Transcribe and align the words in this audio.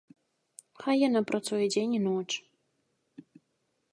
Хай 0.83 0.95
яна 1.07 1.21
працуе 1.31 1.65
дзень 1.75 1.93
і 1.97 2.01
ноч. 2.07 2.27